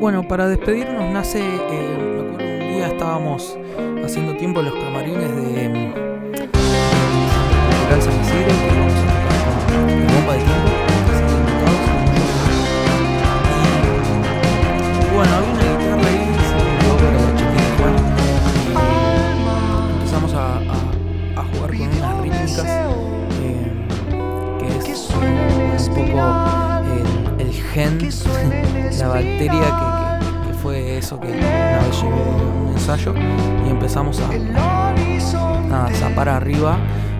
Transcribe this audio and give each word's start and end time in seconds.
Bueno, 0.00 0.26
para 0.26 0.48
despedirnos 0.48 1.10
nace, 1.12 1.40
eh, 1.40 1.96
me 1.98 2.20
acuerdo 2.22 2.42
un 2.42 2.72
día 2.72 2.86
estábamos 2.86 3.58
haciendo 4.02 4.34
tiempo 4.34 4.60
en 4.60 4.66
los 4.70 4.74
camarines 4.74 5.28
de 5.28 5.68
mm, 5.68 5.92
Isidro, 8.22 8.69
gen, 27.72 27.98
la 28.98 29.08
bacteria 29.08 29.50
que, 29.50 30.26
que- 30.26 30.48
que 30.48 30.54
fue 30.62 30.98
eso 30.98 31.18
que 31.20 31.28
una 31.28 31.78
vez 31.86 32.02
llevé 32.02 32.14
un 32.14 32.72
ensayo 32.74 33.14
y 33.66 33.70
empezamos 33.70 34.20
a, 34.20 35.84
a 35.86 35.94
zapar 35.94 36.28
arriba 36.28 36.76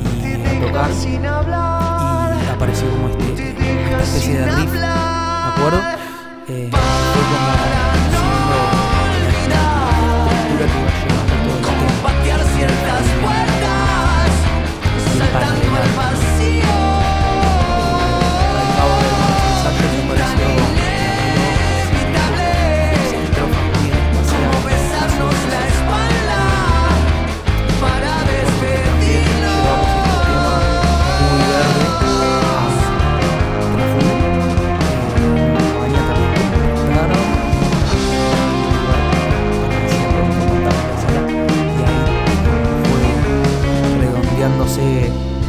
y 0.00 0.34
a 0.34 0.60
tocar 0.66 0.90
y 0.90 2.50
apareció 2.54 2.88
como 2.90 3.08
este, 3.08 3.50
esta 3.90 4.02
especie 4.02 4.38
de 4.38 4.50
riff, 4.52 4.72
¿de 4.72 4.78
acuerdo? 5.56 5.80
Eh, 6.48 6.70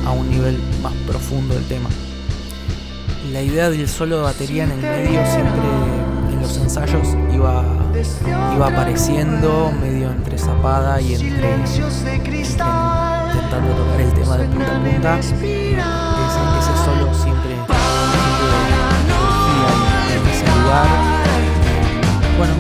a 0.06 0.12
un 0.12 0.30
nivel 0.30 0.60
más 0.82 0.94
profundo 1.06 1.54
del 1.54 1.66
tema. 1.66 1.90
La 3.32 3.42
idea 3.42 3.70
del 3.70 3.88
solo 3.88 4.18
de 4.18 4.24
batería 4.24 4.64
en 4.64 4.72
el 4.72 4.82
medio 4.82 5.26
siempre 5.26 5.62
en 6.32 6.42
los 6.42 6.58
ensayos 6.58 7.08
iba, 7.34 7.64
iba 8.56 8.68
apareciendo 8.68 9.72
medio 9.82 10.12
entre 10.12 10.38
zapada 10.38 11.00
y 11.02 11.16
entre, 11.16 11.54
entre 11.54 12.40
intentando 12.40 13.74
tocar 13.76 14.02
el 14.02 14.14
tema 14.14 14.38
de 14.38 14.48
punta 14.48 14.76
a 14.76 14.84
punta. 14.84 15.20
Ese, 15.20 15.36
ese 15.36 16.74
solo 16.86 17.14
siempre, 17.14 17.54
en 20.14 20.28
ese 20.28 20.46
lugar. 20.62 20.88
Bueno, 22.38 22.54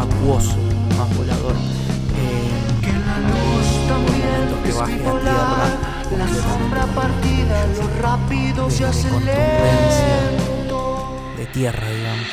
acuoso, 0.00 0.56
más 0.98 1.16
volador. 1.16 1.54
Eh, 2.16 2.50
momentos 3.98 4.58
que 4.64 4.72
baje 4.72 5.06
a 5.06 5.12
tierra, 5.12 5.70
La 6.16 6.28
sombra 6.28 6.86
partida, 6.86 7.66
lo 7.76 8.02
rápido 8.02 8.70
se 8.70 8.84
hace 8.84 9.08
lento. 9.10 11.08
de 11.36 11.46
tierra, 11.46 11.88
digamos. 11.88 12.26